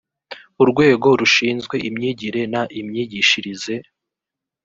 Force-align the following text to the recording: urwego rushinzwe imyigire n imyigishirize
urwego 0.61 1.07
rushinzwe 1.19 1.75
imyigire 1.89 2.41
n 2.53 2.55
imyigishirize 2.79 3.73